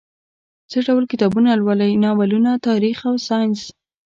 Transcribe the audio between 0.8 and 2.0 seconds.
ډول کتابونه لولئ؟